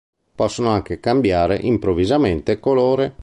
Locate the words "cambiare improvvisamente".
0.99-2.59